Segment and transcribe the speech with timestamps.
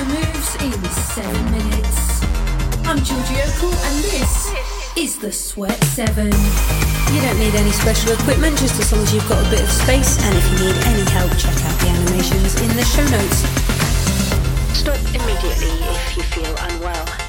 [0.00, 2.24] Seven moves in seven minutes.
[2.86, 4.50] I'm Georgie Okell, and this
[4.96, 6.32] is the Sweat Seven.
[7.12, 9.70] You don't need any special equipment, just as long as you've got a bit of
[9.70, 10.16] space.
[10.24, 13.44] And if you need any help, check out the animations in the show notes.
[14.74, 17.19] Stop immediately if you feel unwell.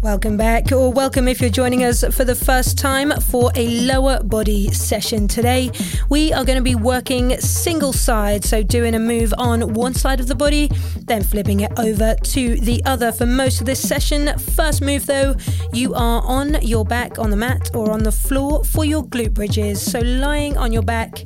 [0.00, 4.22] Welcome back, or welcome if you're joining us for the first time for a lower
[4.22, 5.72] body session today.
[6.08, 10.20] We are going to be working single side, so doing a move on one side
[10.20, 10.70] of the body,
[11.06, 14.38] then flipping it over to the other for most of this session.
[14.38, 15.34] First move though,
[15.72, 19.34] you are on your back on the mat or on the floor for your glute
[19.34, 19.82] bridges.
[19.82, 21.24] So lying on your back,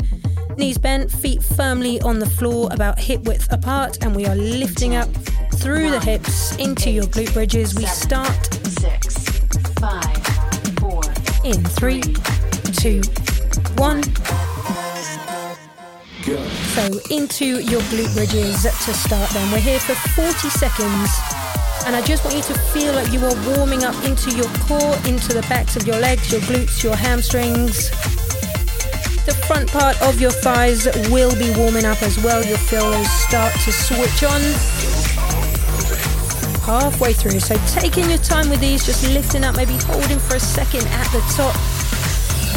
[0.56, 4.94] knees bent, feet firmly on the floor, about hip width apart, and we are lifting
[4.94, 5.10] up
[5.56, 7.74] through the hips into your glute bridges.
[7.74, 9.14] We start Six,
[9.78, 10.26] five,
[10.80, 11.04] four,
[11.44, 12.02] in three,
[12.82, 13.00] two,
[13.78, 14.02] one.
[16.74, 19.52] So into your glute bridges to start then.
[19.52, 21.10] We're here for 40 seconds.
[21.86, 24.96] And I just want you to feel like you are warming up into your core,
[25.06, 27.88] into the backs of your legs, your glutes, your hamstrings.
[29.26, 32.44] The front part of your thighs will be warming up as well.
[32.44, 34.40] You'll feel those start to switch on
[36.62, 37.40] halfway through.
[37.40, 41.06] So taking your time with these, just lifting up, maybe holding for a second at
[41.12, 41.54] the top.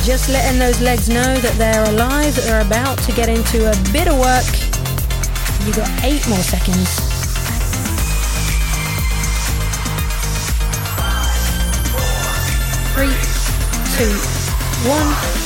[0.03, 3.75] Just letting those legs know that they're alive, that they're about to get into a
[3.91, 4.45] bit of work.
[5.65, 6.89] You've got eight more seconds.
[12.93, 13.11] Three,
[13.97, 14.13] two,
[14.87, 15.44] one.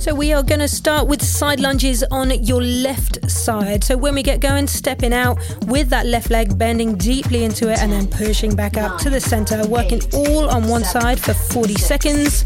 [0.00, 3.84] So we are going to start with side lunges on your left side.
[3.84, 7.78] So when we get going, stepping out with that left leg, bending deeply into it,
[7.80, 11.74] and then pushing back up to the center, working all on one side for 40
[11.74, 12.44] seconds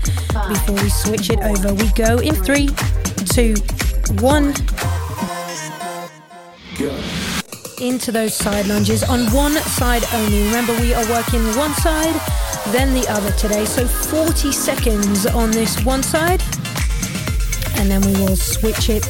[0.48, 1.72] before we switch it over.
[1.75, 2.70] We go in three,
[3.31, 3.54] two,
[4.21, 4.53] one.
[7.81, 10.42] Into those side lunges on one side only.
[10.47, 12.21] Remember, we are working one side,
[12.72, 13.65] then the other today.
[13.65, 16.42] So 40 seconds on this one side
[17.77, 19.07] and then we will switch it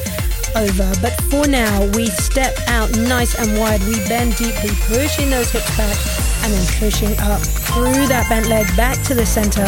[0.55, 0.91] over.
[1.01, 3.81] But for now, we step out nice and wide.
[3.81, 5.97] We bend deeply, pushing those hips back
[6.43, 9.65] and then pushing up through that bent leg back to the center.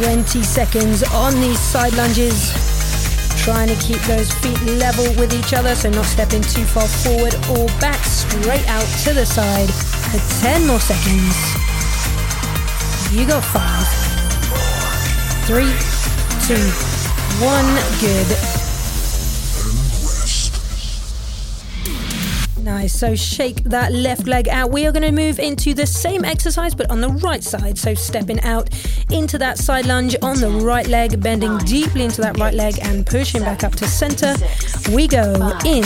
[0.00, 2.52] 20 seconds on these side lunges.
[3.42, 7.34] Trying to keep those feet level with each other, so not stepping too far forward
[7.50, 11.34] or back, straight out to the side for 10 more seconds.
[13.12, 13.86] You got five,
[15.44, 16.01] three,
[16.46, 16.54] two,
[17.44, 17.66] one.
[18.00, 18.26] Good.
[22.64, 22.94] Nice.
[22.94, 24.70] So shake that left leg out.
[24.70, 27.78] We are going to move into the same exercise, but on the right side.
[27.78, 28.70] So stepping out
[29.10, 33.06] into that side lunge on the right leg, bending deeply into that right leg and
[33.06, 34.34] pushing back up to center.
[34.92, 35.84] We go in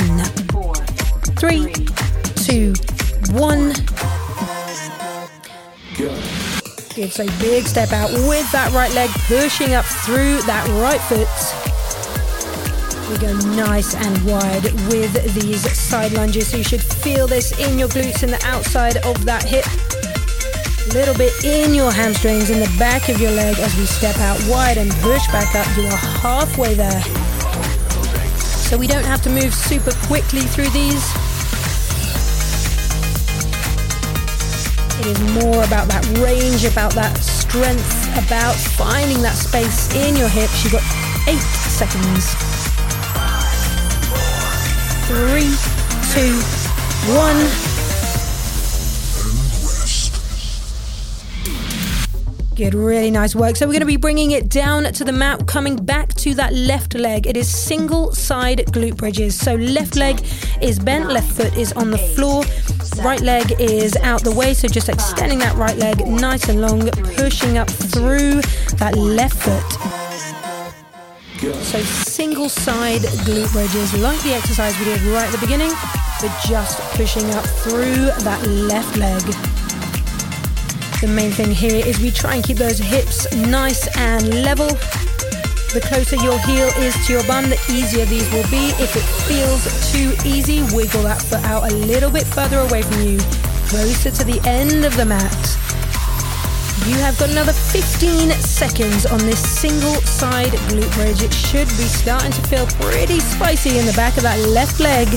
[1.36, 1.72] three,
[2.44, 2.72] two,
[3.32, 3.72] one.
[6.96, 7.12] Good.
[7.12, 11.28] So big step out with that right leg, pushing up through that right foot.
[13.10, 16.48] We go nice and wide with these side lunges.
[16.48, 19.66] So you should feel this in your glutes and the outside of that hip.
[20.88, 24.16] A little bit in your hamstrings in the back of your leg as we step
[24.16, 25.66] out wide and push back up.
[25.76, 27.02] You are halfway there.
[28.40, 31.25] So we don't have to move super quickly through these.
[35.06, 40.64] Is more about that range, about that strength, about finding that space in your hips.
[40.64, 40.82] You've got
[41.28, 42.34] eight seconds.
[45.06, 45.54] Three,
[46.12, 46.34] two,
[47.14, 47.75] one.
[52.56, 53.54] Good, really nice work.
[53.54, 56.54] So we're going to be bringing it down to the mat, coming back to that
[56.54, 57.26] left leg.
[57.26, 59.38] It is single side glute bridges.
[59.38, 60.26] So left leg
[60.62, 62.44] is bent, left foot is on the floor,
[63.04, 64.54] right leg is out the way.
[64.54, 68.40] So just extending that right leg nice and long, pushing up through
[68.78, 69.72] that left foot.
[71.62, 75.72] So single side glute bridges, like the exercise we did right at the beginning,
[76.22, 79.65] but just pushing up through that left leg.
[81.02, 84.68] The main thing here is we try and keep those hips nice and level.
[85.76, 88.72] The closer your heel is to your bum, the easier these will be.
[88.80, 93.02] If it feels too easy, wiggle that foot out a little bit further away from
[93.02, 93.18] you,
[93.68, 95.36] closer to the end of the mat.
[96.88, 101.20] You have got another 15 seconds on this single side glute bridge.
[101.20, 105.08] It should be starting to feel pretty spicy in the back of that left leg.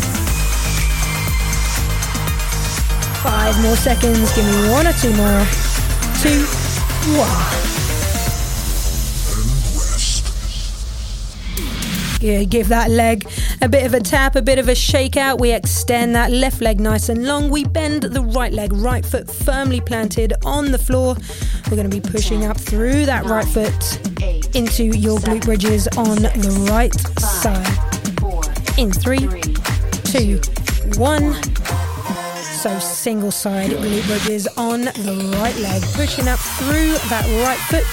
[3.24, 4.36] Five more seconds.
[4.36, 5.69] Give me one or two more
[6.22, 6.44] two,
[7.18, 7.30] one.
[12.20, 12.50] Good.
[12.50, 13.26] Give that leg
[13.62, 15.40] a bit of a tap, a bit of a shake out.
[15.40, 17.50] We extend that left leg nice and long.
[17.50, 21.16] We bend the right leg, right foot firmly planted on the floor.
[21.72, 24.06] We're going to be pushing up through that right foot
[24.54, 27.66] into your glute bridges on the right side.
[28.78, 29.30] In three,
[30.12, 30.42] two,
[31.00, 31.36] one.
[32.60, 37.88] So single side glute bridges on the right leg, pushing up through that right foot.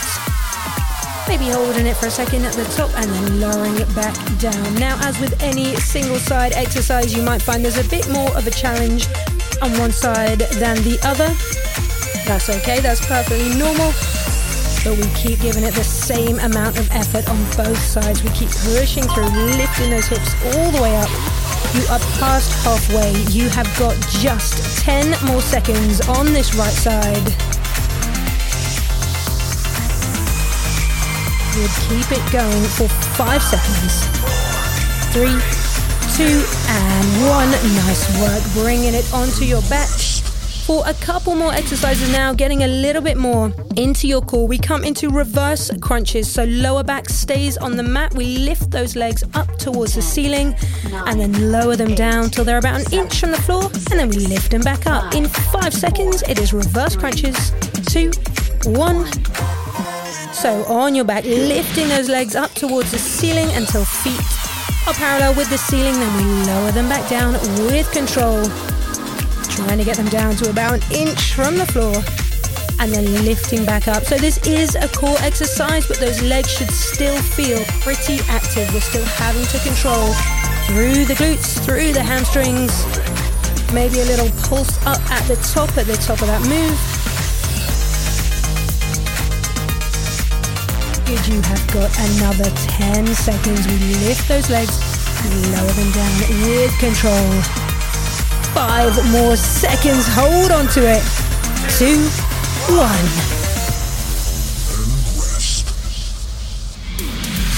[1.28, 4.74] Maybe holding it for a second at the top and then lowering it back down.
[4.74, 8.44] Now, as with any single side exercise, you might find there's a bit more of
[8.48, 9.06] a challenge
[9.62, 11.30] on one side than the other.
[12.26, 13.94] That's okay, that's perfectly normal.
[14.82, 18.24] But we keep giving it the same amount of effort on both sides.
[18.24, 21.35] We keep pushing through, lifting those hips all the way up
[21.76, 23.12] you are past halfway.
[23.30, 27.26] You have got just 10 more seconds on this right side.
[31.52, 31.72] Good.
[31.88, 34.06] Keep it going for five seconds.
[35.12, 35.36] Three,
[36.16, 37.50] two, and one.
[37.84, 38.42] Nice work.
[38.54, 39.88] Bringing it onto your back
[40.66, 44.48] for a couple more exercises now, getting a little bit more into your core.
[44.48, 46.28] We come into reverse crunches.
[46.28, 48.12] So lower back stays on the mat.
[48.14, 50.56] We lift those legs up towards the ceiling
[51.06, 53.70] and then lower them down till they're about an inch from the floor.
[53.90, 55.14] And then we lift them back up.
[55.14, 57.52] In five seconds, it is reverse crunches.
[57.86, 58.10] Two,
[58.64, 59.06] one.
[60.32, 64.20] So on your back, lifting those legs up towards the ceiling until feet
[64.88, 65.92] are parallel with the ceiling.
[65.92, 67.34] Then we lower them back down
[67.70, 68.42] with control
[69.56, 71.96] trying to get them down to about an inch from the floor
[72.78, 74.04] and then lifting back up.
[74.04, 78.72] So this is a core exercise, but those legs should still feel pretty active.
[78.74, 80.12] We're still having to control
[80.68, 82.84] through the glutes, through the hamstrings,
[83.72, 86.76] maybe a little pulse up at the top, at the top of that move.
[91.06, 93.66] Good, you have got another 10 seconds.
[93.66, 94.76] We lift those legs,
[95.50, 96.12] lower them down
[96.44, 97.65] with control
[98.56, 100.06] five more seconds.
[100.08, 101.02] Hold on to it.
[101.76, 102.00] Two,
[102.74, 103.06] one.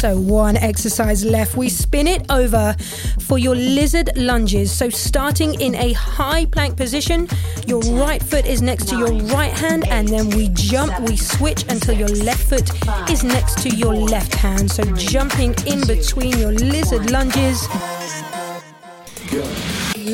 [0.00, 1.56] So, one exercise left.
[1.56, 2.74] We spin it over
[3.20, 4.72] for your lizard lunges.
[4.72, 7.28] So, starting in a high plank position,
[7.68, 11.64] your right foot is next to your right hand, and then we jump, we switch
[11.69, 12.69] until your left foot
[13.08, 14.69] is next to your left hand.
[14.69, 17.69] So, jumping in between your lizard lunges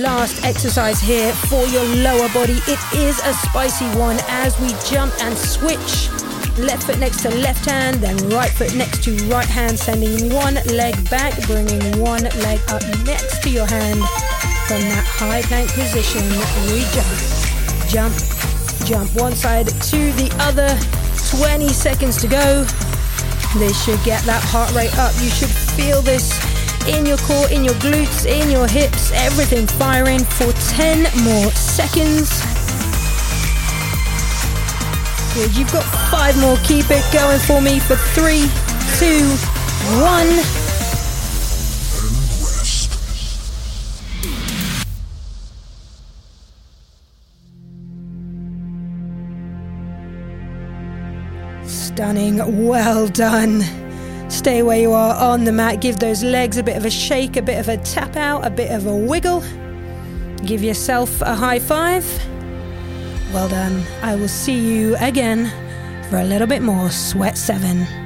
[0.04, 2.60] last exercise here for your lower body.
[2.68, 6.10] It is a spicy one as we jump and switch.
[6.58, 10.56] Left foot next to left hand, then right foot next to right hand, sending one
[10.66, 13.98] leg back, bringing one leg up next to your hand.
[14.68, 16.22] From that high plank position,
[16.68, 17.16] we jump,
[17.88, 18.14] jump,
[18.84, 20.68] jump one side to the other.
[21.40, 22.64] 20 seconds to go.
[23.56, 25.14] This should get that heart rate up.
[25.22, 26.28] You should feel this
[26.88, 32.42] in your core, in your glutes, in your hips, everything firing for 10 more seconds.
[35.34, 36.56] Good, you've got five more.
[36.58, 38.48] Keep it going for me for three,
[38.98, 39.26] two,
[40.00, 40.64] one.
[51.66, 52.66] Stunning.
[52.68, 53.83] Well done.
[54.34, 55.80] Stay where you are on the mat.
[55.80, 58.50] Give those legs a bit of a shake, a bit of a tap out, a
[58.50, 59.44] bit of a wiggle.
[60.44, 62.04] Give yourself a high five.
[63.32, 63.82] Well done.
[64.02, 65.52] I will see you again
[66.10, 68.03] for a little bit more Sweat 7.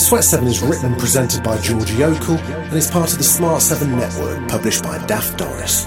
[0.00, 3.62] Sweat 7 is written and presented by Georgie Okell and is part of the Smart
[3.62, 5.86] 7 network published by Daft Doris.